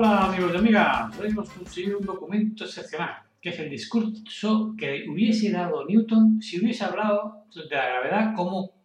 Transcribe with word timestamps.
Hola 0.00 0.26
amigos 0.26 0.52
y 0.54 0.58
amigas, 0.58 1.18
hoy 1.18 1.30
hemos 1.30 1.50
conseguido 1.50 1.98
un 1.98 2.06
documento 2.06 2.62
excepcional, 2.62 3.16
que 3.42 3.48
es 3.48 3.58
el 3.58 3.68
discurso 3.68 4.72
que 4.78 5.04
hubiese 5.10 5.50
dado 5.50 5.84
Newton 5.84 6.40
si 6.40 6.60
hubiese 6.60 6.84
hablado 6.84 7.46
de 7.52 7.74
la 7.74 7.88
gravedad 7.88 8.32
como, 8.36 8.80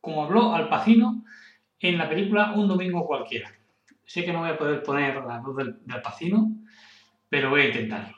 como 0.00 0.24
habló 0.24 0.52
Al 0.56 0.68
Pacino 0.68 1.24
en 1.78 1.96
la 1.96 2.08
película 2.08 2.54
Un 2.56 2.66
Domingo 2.66 3.06
Cualquiera. 3.06 3.52
Sé 4.04 4.24
que 4.24 4.32
no 4.32 4.40
voy 4.40 4.50
a 4.50 4.58
poder 4.58 4.82
poner 4.82 5.14
la 5.24 5.38
voz 5.38 5.58
del, 5.58 5.78
del 5.86 6.02
Pacino, 6.02 6.50
pero 7.28 7.50
voy 7.50 7.60
a 7.60 7.68
intentarlo. 7.68 8.16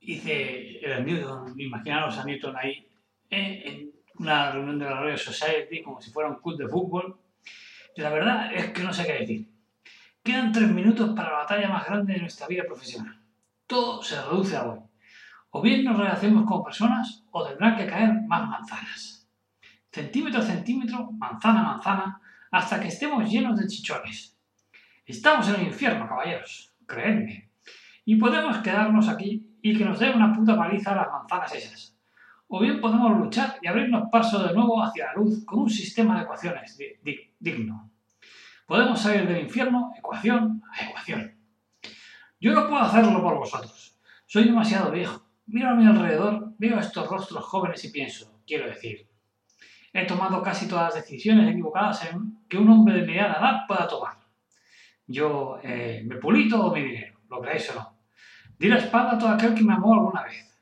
Dice 0.00 0.78
el 0.78 1.04
Newton, 1.04 1.60
imaginaros 1.60 2.16
a 2.16 2.24
Newton 2.24 2.56
ahí 2.56 2.88
eh, 3.28 3.62
en 3.66 3.92
una 4.18 4.50
reunión 4.50 4.78
de 4.78 4.86
la 4.86 4.98
Royal 4.98 5.18
Society 5.18 5.82
como 5.82 6.00
si 6.00 6.10
fuera 6.10 6.30
un 6.30 6.36
club 6.36 6.56
de 6.56 6.68
fútbol. 6.68 7.18
Y 7.94 8.00
la 8.00 8.08
verdad 8.08 8.50
es 8.54 8.70
que 8.70 8.82
no 8.82 8.94
sé 8.94 9.04
qué 9.04 9.12
decir. 9.12 9.53
Quedan 10.24 10.52
tres 10.52 10.70
minutos 10.70 11.10
para 11.14 11.30
la 11.32 11.38
batalla 11.40 11.68
más 11.68 11.84
grande 11.86 12.14
de 12.14 12.20
nuestra 12.20 12.46
vida 12.46 12.62
profesional. 12.66 13.20
Todo 13.66 14.02
se 14.02 14.20
reduce 14.22 14.56
a 14.56 14.64
hoy. 14.64 14.80
O 15.50 15.60
bien 15.60 15.84
nos 15.84 15.98
relacemos 15.98 16.46
con 16.46 16.64
personas 16.64 17.22
o 17.30 17.46
tendrán 17.46 17.76
que 17.76 17.86
caer 17.86 18.10
más 18.26 18.48
manzanas. 18.48 19.28
Centímetro 19.92 20.40
a 20.40 20.42
centímetro, 20.42 21.10
manzana 21.12 21.60
a 21.60 21.72
manzana, 21.74 22.20
hasta 22.50 22.80
que 22.80 22.88
estemos 22.88 23.30
llenos 23.30 23.58
de 23.58 23.66
chichones. 23.66 24.36
Estamos 25.04 25.46
en 25.50 25.56
el 25.56 25.66
infierno, 25.66 26.08
caballeros, 26.08 26.72
creedme. 26.86 27.50
Y 28.06 28.16
podemos 28.16 28.56
quedarnos 28.58 29.08
aquí 29.08 29.46
y 29.60 29.76
que 29.76 29.84
nos 29.84 29.98
den 29.98 30.16
una 30.16 30.32
puta 30.32 30.56
paliza 30.56 30.94
las 30.94 31.10
manzanas 31.10 31.54
esas. 31.54 31.96
O 32.48 32.60
bien 32.60 32.80
podemos 32.80 33.16
luchar 33.18 33.56
y 33.60 33.66
abrirnos 33.66 34.08
paso 34.10 34.42
de 34.42 34.54
nuevo 34.54 34.82
hacia 34.82 35.06
la 35.06 35.14
luz 35.14 35.44
con 35.44 35.60
un 35.60 35.70
sistema 35.70 36.16
de 36.16 36.22
ecuaciones 36.22 36.78
di- 36.78 36.94
di- 37.02 37.30
digno. 37.38 37.90
Podemos 38.66 38.98
salir 38.98 39.28
del 39.28 39.42
infierno 39.42 39.92
ecuación 39.96 40.62
a 40.72 40.84
ecuación. 40.84 41.36
Yo 42.40 42.52
no 42.52 42.66
puedo 42.66 42.80
hacerlo 42.80 43.22
por 43.22 43.36
vosotros. 43.36 43.98
Soy 44.26 44.44
demasiado 44.44 44.90
viejo. 44.90 45.22
Miro 45.46 45.68
a 45.68 45.74
mi 45.74 45.86
alrededor, 45.86 46.54
veo 46.56 46.78
estos 46.78 47.06
rostros 47.06 47.44
jóvenes 47.44 47.84
y 47.84 47.92
pienso, 47.92 48.40
quiero 48.46 48.66
decir, 48.66 49.06
he 49.92 50.06
tomado 50.06 50.42
casi 50.42 50.66
todas 50.66 50.94
las 50.94 51.04
decisiones 51.04 51.50
equivocadas 51.50 52.06
en 52.06 52.38
que 52.48 52.56
un 52.56 52.70
hombre 52.70 52.94
de 52.94 53.06
mediana 53.06 53.34
edad 53.34 53.66
pueda 53.68 53.86
tomar. 53.86 54.16
Yo 55.06 55.58
eh, 55.62 56.02
me 56.06 56.16
pulí 56.16 56.48
todo 56.48 56.72
mi 56.72 56.82
dinero, 56.82 57.20
lo 57.28 57.42
creéis 57.42 57.70
o 57.70 57.74
no. 57.74 57.98
Di 58.58 58.68
la 58.68 58.78
espalda 58.78 59.12
a 59.12 59.18
todo 59.18 59.28
aquel 59.28 59.54
que 59.54 59.62
me 59.62 59.74
amó 59.74 59.92
alguna 59.92 60.22
vez. 60.22 60.58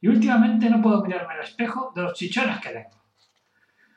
Y 0.00 0.08
últimamente 0.08 0.68
no 0.68 0.82
puedo 0.82 1.04
mirarme 1.04 1.34
al 1.34 1.44
espejo 1.44 1.92
de 1.94 2.02
los 2.02 2.14
chichones 2.14 2.58
que 2.58 2.70
tengo. 2.70 3.04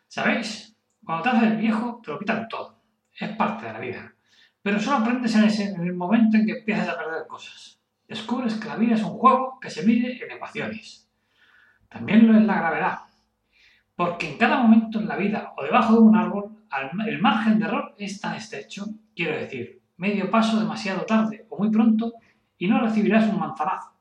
¿Sabéis? 0.08 0.78
Cuando 1.04 1.24
te 1.24 1.30
haces 1.30 1.58
viejo, 1.58 2.00
te 2.04 2.12
lo 2.12 2.20
quitan 2.20 2.48
todo 2.48 2.77
es 3.18 3.30
parte 3.36 3.66
de 3.66 3.74
la 3.74 3.80
vida. 3.80 4.14
Pero 4.62 4.80
solo 4.80 4.98
aprendes 4.98 5.36
en, 5.36 5.76
en 5.76 5.88
el 5.88 5.94
momento 5.94 6.38
en 6.38 6.46
que 6.46 6.60
empiezas 6.60 6.90
a 6.90 6.98
perder 6.98 7.28
cosas. 7.28 7.80
Descubres 8.08 8.56
que 8.56 8.68
la 8.68 8.76
vida 8.76 8.96
es 8.96 9.04
un 9.04 9.18
juego 9.18 9.60
que 9.60 9.70
se 9.70 9.86
mide 9.86 10.24
en 10.24 10.32
ecuaciones. 10.32 11.10
También 11.90 12.28
lo 12.28 12.38
es 12.38 12.46
la 12.46 12.56
gravedad. 12.56 13.00
Porque 13.96 14.32
en 14.32 14.38
cada 14.38 14.62
momento 14.62 15.00
en 15.00 15.08
la 15.08 15.16
vida 15.16 15.54
o 15.58 15.64
debajo 15.64 15.94
de 15.94 16.00
un 16.00 16.16
árbol, 16.16 16.58
el 17.08 17.20
margen 17.20 17.60
de 17.60 17.66
error 17.66 17.96
es 17.98 18.22
tan 18.22 18.36
estrecho, 18.36 18.86
quiero 19.16 19.38
decir, 19.38 19.82
medio 19.98 20.30
paso 20.30 20.60
demasiado 20.60 21.02
tarde 21.06 21.46
o 21.50 21.58
muy 21.58 21.72
pronto 21.72 22.14
y 22.58 22.68
no 22.68 22.80
recibirás 22.80 23.28
un 23.28 23.40
manzanazo. 23.40 23.94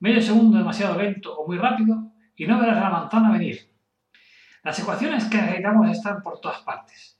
Medio 0.00 0.20
segundo 0.20 0.58
demasiado 0.58 1.00
lento 1.00 1.34
o 1.34 1.46
muy 1.46 1.56
rápido 1.56 2.12
y 2.36 2.46
no 2.46 2.58
verás 2.58 2.80
la 2.80 2.90
manzana 2.90 3.32
venir. 3.32 3.70
Las 4.62 4.78
ecuaciones 4.78 5.24
que 5.24 5.38
necesitamos 5.38 5.90
están 5.90 6.22
por 6.22 6.40
todas 6.40 6.60
partes. 6.60 7.13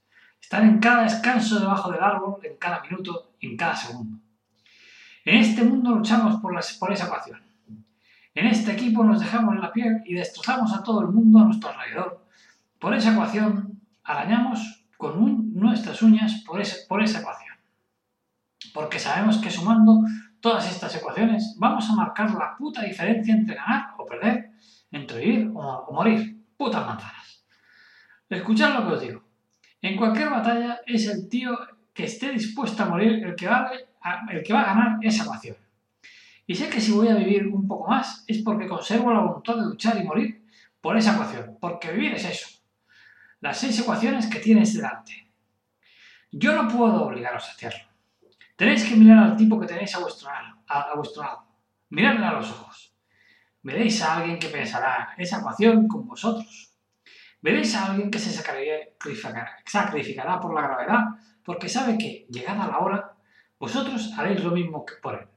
Están 0.44 0.69
en 0.69 0.78
cada 0.78 1.05
descanso 1.05 1.59
debajo 1.59 1.91
del 1.91 2.03
árbol, 2.03 2.38
en 2.43 2.56
cada 2.59 2.82
minuto, 2.82 3.32
en 3.41 3.56
cada 3.56 3.75
segundo. 3.75 4.19
En 5.25 5.37
este 5.41 5.65
mundo 5.65 5.93
luchamos 5.93 6.37
por, 6.43 6.55
las- 6.55 6.75
por 6.75 6.93
esa 6.93 7.06
ecuación. 7.06 7.41
En 8.34 8.47
este 8.49 8.72
equipo 8.72 9.03
nos 9.05 9.21
dejamos 9.21 9.55
en 9.55 9.62
la 9.62 9.72
piel 9.72 10.03
y 10.05 10.12
destrozamos 10.12 10.71
a 10.75 10.82
todo 10.82 11.00
el 11.00 11.09
mundo 11.09 11.38
a 11.38 11.44
nuestro 11.47 11.71
alrededor. 11.71 12.27
Por 12.78 12.94
esa 12.94 13.12
ecuación 13.15 13.81
arañamos 14.03 14.84
con 14.99 15.55
nuestras 15.55 16.03
uñas 16.03 16.43
por, 16.47 16.61
ese- 16.61 16.87
por 16.87 17.03
esa 17.03 17.21
ecuación. 17.21 17.55
Porque 18.75 18.99
sabemos 18.99 19.38
que 19.38 19.50
sumando 19.50 20.03
todas 20.41 20.71
estas 20.71 20.94
ecuaciones 20.94 21.55
vamos 21.59 21.88
a 21.88 21.94
marcar 21.94 22.31
la 22.32 22.55
puta 22.59 22.82
diferencia 22.82 23.32
entre 23.34 23.55
ganar 23.55 23.94
o 23.97 24.05
perder, 24.05 24.50
entre 24.91 25.21
vivir 25.21 25.50
o, 25.55 25.61
o 25.88 25.93
morir. 25.94 26.37
Putas 26.59 26.84
manzanas. 26.87 27.47
Escuchad 28.28 28.75
lo 28.75 28.87
que 28.87 28.93
os 28.94 29.00
digo. 29.00 29.23
En 29.84 29.98
cualquier 29.98 30.30
batalla 30.30 30.80
es 30.86 31.06
el 31.08 31.28
tío 31.28 31.58
que 31.92 32.04
esté 32.04 32.32
dispuesto 32.32 32.82
a 32.82 32.86
morir 32.86 33.22
el 33.22 33.36
que 33.36 33.46
va 33.46 33.70
a, 34.00 34.24
ganar 34.24 34.98
esa 35.02 35.24
ecuación. 35.24 35.58
Y 36.46 36.54
sé 36.54 36.70
que 36.70 36.80
si 36.80 36.90
voy 36.92 37.08
a 37.08 37.16
vivir 37.16 37.46
un 37.48 37.68
poco 37.68 37.90
más 37.90 38.24
es 38.26 38.38
porque 38.38 38.66
conservo 38.66 39.12
la 39.12 39.20
voluntad 39.20 39.56
de 39.56 39.66
luchar 39.66 40.00
y 40.00 40.04
morir 40.04 40.42
por 40.80 40.96
esa 40.96 41.12
ecuación, 41.12 41.58
porque 41.60 41.92
vivir 41.92 42.14
es 42.14 42.24
eso. 42.24 42.48
Las 43.40 43.58
seis 43.58 43.78
ecuaciones 43.78 44.26
que 44.26 44.38
tienes 44.38 44.72
delante. 44.72 45.30
Yo 46.32 46.54
no 46.54 46.66
puedo 46.66 47.04
obligaros 47.04 47.46
a 47.46 47.50
hacerlo. 47.50 47.84
Tenéis 48.56 48.86
que 48.86 48.96
mirar 48.96 49.18
al 49.18 49.36
tipo 49.36 49.60
que 49.60 49.66
tenéis 49.66 49.94
a 49.94 49.98
vuestro 49.98 50.30
lado. 50.30 50.62
A, 50.66 50.80
a 50.80 50.96
vuestro 50.96 51.24
lado. 51.24 51.46
Miradle 51.90 52.24
a 52.24 52.32
los 52.32 52.50
ojos. 52.50 52.96
Veréis 53.60 54.00
a 54.00 54.16
alguien 54.16 54.38
que 54.38 54.48
pensará 54.48 55.14
esa 55.18 55.40
ecuación 55.40 55.86
con 55.86 56.06
vosotros. 56.06 56.73
Veréis 57.44 57.75
a 57.75 57.91
alguien 57.91 58.10
que 58.10 58.19
se 58.19 58.32
sacrificará, 59.66 60.41
por 60.41 60.55
la 60.55 60.62
gravedad 60.62 61.00
porque 61.44 61.69
sabe 61.69 61.99
que, 61.99 62.27
llegada 62.31 62.66
la 62.66 62.78
hora, 62.78 63.16
vosotros 63.59 64.15
haréis 64.16 64.43
lo 64.43 64.53
mismo 64.53 64.87
que 64.87 64.94
por 64.94 65.14
él. 65.17 65.29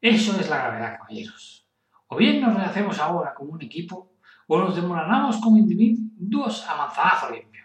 Eso 0.00 0.40
es 0.40 0.50
la 0.50 0.56
gravedad, 0.56 0.98
caballeros. 0.98 1.68
O 2.08 2.16
bien 2.16 2.40
nos 2.40 2.56
rehacemos 2.56 2.98
ahora 2.98 3.32
como 3.32 3.52
un 3.52 3.62
equipo, 3.62 4.16
o 4.48 4.58
nos 4.58 4.74
demoranamos 4.74 5.36
como 5.36 5.56
individuos 5.56 6.66
a 6.68 6.74
manzanazo 6.74 7.30
limpio. 7.30 7.64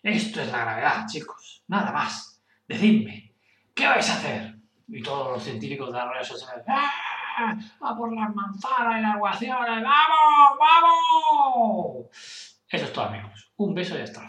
Esto 0.00 0.40
es 0.40 0.52
la 0.52 0.60
gravedad, 0.60 1.06
chicos. 1.08 1.64
Nada 1.66 1.90
más. 1.90 2.40
Decidme, 2.68 3.34
¿qué 3.74 3.84
vais 3.84 4.08
a 4.10 4.14
hacer? 4.14 4.54
Y 4.86 5.02
todos 5.02 5.32
los 5.32 5.42
científicos 5.42 5.90
de 5.90 5.98
las 5.98 6.08
redes 6.08 6.28
sociales, 6.28 6.64
¡ah! 6.68 7.07
¡A 7.80 7.96
por 7.96 8.12
las 8.12 8.34
manzanas 8.34 8.98
y 8.98 9.02
las 9.02 9.16
ecuaciones! 9.16 9.84
¡Vamos! 9.84 10.58
¡Vamos! 10.58 12.06
Eso 12.68 12.84
es 12.84 12.92
todo, 12.92 13.04
amigos. 13.06 13.52
Un 13.56 13.74
beso 13.74 13.96
y 13.96 14.02
hasta 14.02 14.28